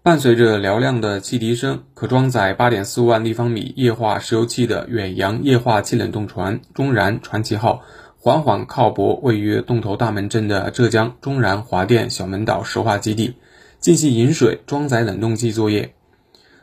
[0.00, 7.82] 伴随着嘹亮的汽笛声，可装载8.45万立方米液化石油气的远洋液化气冷冻船“中燃传奇号”
[8.16, 13.34] 缓缓靠泊位于洞头大门镇的浙江中燃华电小门岛石化基地，
[13.80, 15.94] 进行引水、装载冷冻剂作业。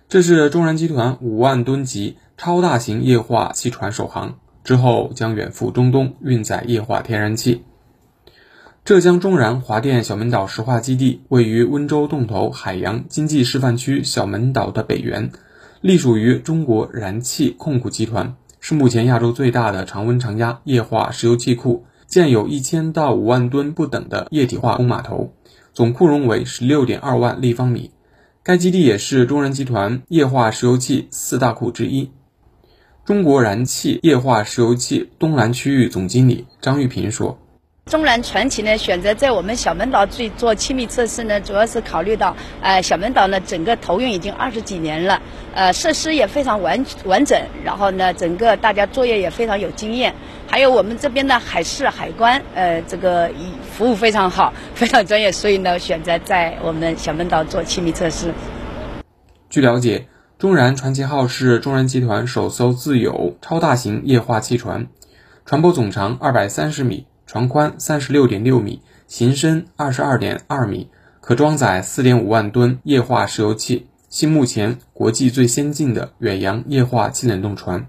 [0.07, 7.63] 这是中燃集团五万吨级超大型液化气船首航，之后将远赴中东运载液化天然气。
[8.85, 15.31] 浙江中燃华电小门岛石化基地位于温州洞头海洋经济示范区小门岛的北缘，
[15.81, 25.33] 隶属于中国燃气控股集团，是目前亚洲最大的常温常压液化石油气库，建有一千到五万吨不等的液体化工码头，
[25.73, 27.89] 总库容为十六点二万立方米。
[28.43, 32.11] 该基地也是中燃集团液化石油气四大库之一。
[33.03, 37.39] 中国燃气液化石油气东南区域总经理张玉平说。
[37.85, 45.21] 中燃传奇呢，选择在我们小门岛做做气密测试呢，主要是考虑到，呃，小门岛呢整个投运已经二十几年了，
[45.53, 50.15] 呃，设施也非常完完整，然后呢，整个大家作业也非常有经验，
[50.47, 53.29] 还有我们这边的海事海关，呃，这个
[53.71, 58.33] 服务非常好，非常专业，所以呢，选择在我们小门岛做气密测试。
[59.47, 60.07] 据了解，
[60.39, 64.87] 中燃传奇号是中燃集团首艘自有超大型液化气船，
[65.45, 67.05] 船舶总长二百三十米。
[67.35, 77.87] 船宽三十六点六米，行深二十二点二米，可装载四点五万吨液化石油气，系目前国际最先进的远洋液化气冷冻船。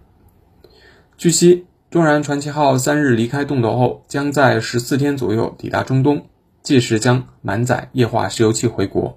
[1.17, 6.27] 据悉，中燃传奇号三日离开洞头后，将在十四天左右抵达中东，
[6.65, 9.17] 届时将满载液化石油气回国。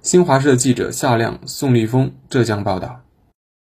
[0.00, 3.05] 新华社记者夏亮、宋立峰浙江报道。